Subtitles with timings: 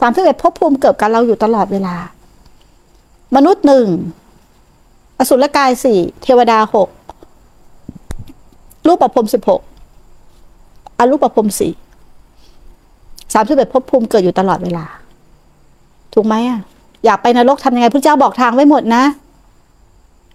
[0.00, 1.96] สามสิเอ็ดภพภูมิเกิดกับเราอยู่ตลอดเวลา
[3.36, 3.86] มนุษย์หนึ่ง
[5.18, 6.88] อสุรกายสี่เทวดาหก
[8.86, 9.60] รูปประพรมสิบหก
[10.98, 11.72] อรูปประพรมสี่
[13.34, 14.84] สามสิบเอ็ดภพภูมิเกิดอยู่ตลอดเวลา
[16.14, 16.60] ถูกไหมอะ
[17.04, 19.04] อยากไปนรกทำยังไงพระเจ้าบอกทางไว้หมดนะ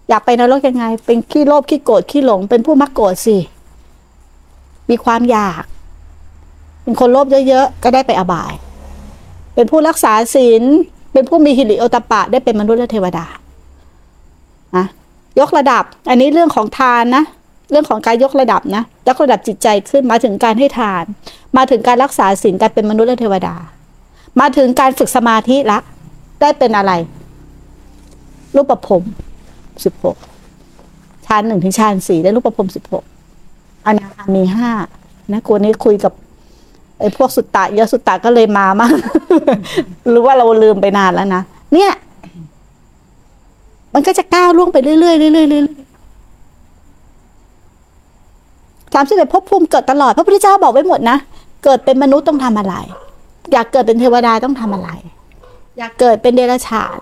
[0.08, 3.36] อยากไปนรกยังไง เป็นขี้โลภขี้โกรธขี้หลง เป็นผู้มักโกรธสิ
[4.90, 5.62] มีความอยาก
[6.82, 8.52] เป็นคนโลภเยอะๆ ก็ได้ไปอบาย
[9.54, 10.62] เป็นผู้รักษาศีล
[11.12, 13.26] เป็นผู้มีหิริโอตตปะได้เป็นมนุษย์และเทวดา
[14.76, 14.86] นะ
[15.40, 17.24] ยกระดับ อันนี้เรื่องของทานนะ
[17.70, 21.04] เรื่องของการยกระดับนะยกระดับจิตใจขึ้นมาถึงการให้ทาน
[21.56, 23.54] มาถึงการรักษาศีลการเป็นมนุษย์และเทวดา
[24.40, 25.78] มาถึงการฝึกสมาธิละ
[26.40, 26.92] ได้เป็นอะไร
[28.56, 29.02] รูปประพรม
[29.84, 30.16] สิบหก
[31.26, 33.04] ฌานหนึ่งถึงฌานสี่ได้รูปประพรมสิบหก
[33.86, 34.70] อนาคามีห้า
[35.32, 36.12] นะกูนี้คุยกับ
[37.00, 38.92] ไอ้พวกสุตตะเยอะสุตตะก็เลยมามั่ง
[40.08, 41.42] หรือว่าเราลืมไปนานแล้วนะ
[41.74, 41.92] เนี่ย
[43.94, 45.84] มันก็จะก้าวล่วงไปเรื่อยๆเรื่อยๆเรื่อยๆ
[48.94, 51.16] สามสิบเอ็ดภพภูมิเกิดตลอด พระพุทธเจ้าบอกไว้หมดนะ
[51.64, 52.74] เกิดเป็นมนุษย์ต้องทำอะไร
[53.52, 54.90] อยากเกิดเป็นเทวดาต้องทำอะไร
[55.78, 56.98] อยากเกิดเป็นเดรัจฉาน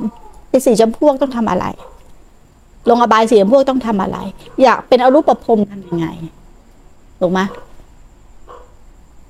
[0.48, 1.66] เป็นสีชมพูต้องทำอะไร
[2.88, 4.18] ลงอบายสีชมพูต้องทำอะไร
[4.62, 6.06] อยากเป็นอรูปประพรมทำยังไง
[7.20, 7.40] ถูกไหม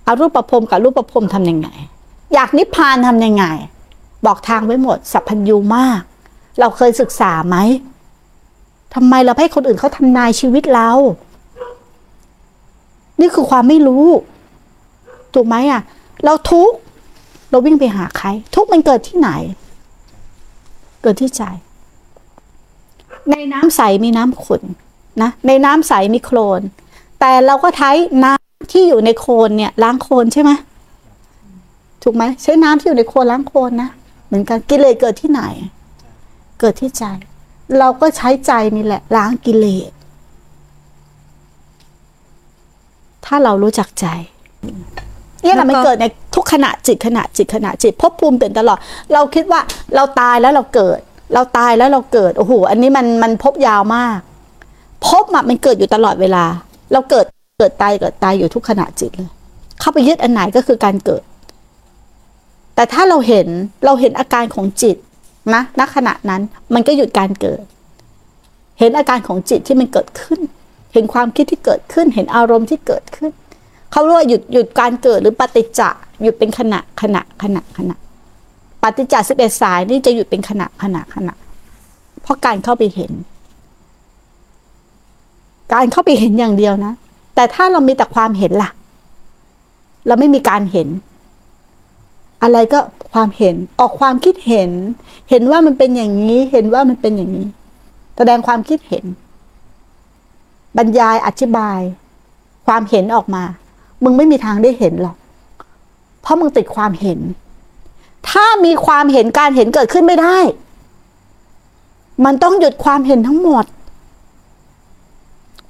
[0.05, 1.69] เอารูปประพรมกับรูปประพรมทำยังไง
[2.35, 3.45] อยากนิพพานทำยังไง
[4.27, 6.01] บอกทางไว้หมด สัพพัญญูมาก
[6.61, 7.57] เราเคยศึกษาไหม
[8.95, 10.91] ทำไมเราให้คนอื่นเขาทำนายชีวิตเรา
[13.21, 14.07] นี่คือความไม่รู้
[15.35, 15.83] ถูกไหมอะ
[16.25, 16.73] เราทุก
[17.51, 19.31] เราวิ่งไปหาใคร ทุกมันเกิดที่ไหน
[21.03, 21.43] เกิดที่ใจ
[23.31, 24.63] ในน้ำใสมีน้ำขุ่น
[25.23, 26.61] นะ ในน้ำใสมีโคลน
[27.21, 27.91] แต่เราก็ใช้
[28.25, 28.42] น้ำ
[28.73, 30.51] ที่อยู่ในโคนเนี่ยล้างโคนใช่ไหม
[32.03, 33.91] ถูกไหมใช้น้ำที่อยู่ในโคนล้างโคนนะ
[34.27, 35.43] เหมือนกันกิเลสเกิดที่ไหน
[36.61, 37.05] เกิดที่ใจ
[37.79, 39.93] เราก็ใช้ใจนี่แหละ ล้างกิเลส
[43.25, 44.07] ถ้าเรารู้จักใจ
[45.43, 48.79] เนี่ยแหละมันเกิดในทุกขณะจิตขณะจิตขณะจิตภพภูมิเปลี่ยนตลอด
[49.13, 49.61] เราคิดว่า
[49.95, 50.99] เราตายแล้วเราเกิด
[51.35, 54.19] เราตายแล้วเราเกิดโอ้โหอันนี้มันมันพบยาวมาก
[55.07, 56.45] พบมันเกิดอยู่ตลอดเวลา
[56.93, 57.27] เราเกิด
[57.63, 59.31] กิดตายเกิดตายอยู่ทุกขณะจิตเลย
[59.81, 61.23] เข้าไปยึดอันไหนก็คือการเกิด
[62.75, 63.49] แต่ถ้าเราเห็น
[63.85, 64.97] เราเห็นอาการของจิต
[65.55, 66.43] นะณขณะนั้น
[66.75, 67.63] มันก็หยุดการเกิด
[68.79, 70.41] เห็นอาการของจิตที่มันเกิดขึ้น
[70.93, 73.33] เห็นความคิดที่เกิดขึ้น เห็นอารมณ์ที่เกิดขึ้น
[73.93, 75.91] เขาเรียกว่าหยุดหยุดการเกิดหรือปฏิจจะ
[76.23, 77.97] หยุดเป็นขณะขณะขณะขณะ
[78.83, 81.35] ปฏิจจสิบเอ็ดสายนี่จะหยุดเป็นขณะขณะขณะ
[82.23, 83.13] เพราะการเข้าไปเห็น
[85.75, 86.93] การเข้าไปเห็นอย่างเดียวนะ
[87.35, 88.71] แต่ถ้าเรามีแต่ความเห็นล่ะ
[90.07, 90.89] เราไม่มีการเห็น
[92.43, 92.81] อะไรก็
[93.13, 94.71] ความเห็นออกความคิดเห็น
[95.31, 97.47] เห็นว่ามันเป็นอย่างนี้ เห็นว่ามันเป็นอย่างนี้
[98.17, 99.05] แสดงความคิดเห็น
[100.77, 101.81] บรรยายอธิบาย
[102.67, 103.45] ความเห็นออกมา
[104.03, 105.17] มึงไม่มีทางได้เห็นหรอก
[106.23, 107.19] เพราะมึงติดความเห็น
[108.31, 110.39] ถ้ามีความเห็นการเห็นเกิดขึ้นไม่ได้
[112.25, 113.65] มันต้องหยุดความเห็นทั้งหมด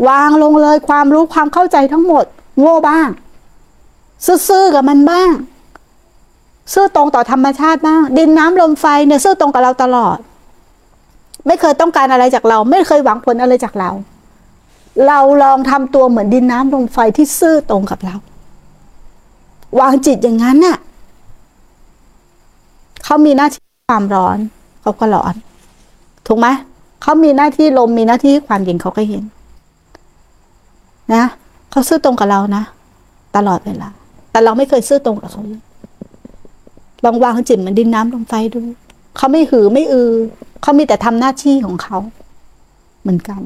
[0.09, 2.25] วางลงเลยความรู้ความเข้าใจทั้งหมด
[2.61, 3.09] โง่บ้าง
[4.49, 5.33] ซื่อๆกับมันบ้าง
[6.73, 10.19] ซื่อตรงต่อธรรมชาติบ้าง ดินน้ำลมไฟเนี่ยซื่อตรงกับเราตลอด
[11.47, 13.91] ไม่เคยต้องการอะไรจากเรา ไม่เคยหวังผลอะไรจากเรา
[15.07, 18.15] เราลองทำตัวเหมือนดินน้ำลมไฟที่ซื่อตรงกับเรา
[19.81, 20.79] วางจิตอย่างนั้นน่ะ
[23.05, 24.39] เขามีหน้าที่ความร้อน
[24.83, 25.35] เขาก็ร้อน
[26.27, 26.47] ถูกไหม
[27.03, 29.23] เขามีหน้าที่ลมมีหน้าที่ความเย็นเขาก็เห็น
[31.15, 31.25] นะ
[31.71, 32.63] เขาซื่อตรงกับเรานะ
[33.37, 33.89] ตลอดเวลา
[34.31, 35.63] แต่เราไม่เคยซื่อตรงกับเขาเลย
[37.05, 38.59] ลองวางจิตเหมือนดินน้ำลมไฟดู
[39.17, 40.11] เขาไม่หือไม่อือ
[40.63, 41.99] เขามีแต่ทำหน้าที่ของเขา
[43.03, 43.41] เหมือนกัน